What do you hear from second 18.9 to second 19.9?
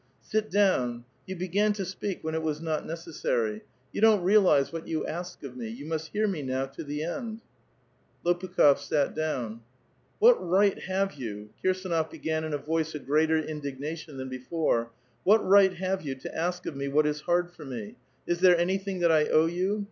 that I Owe you?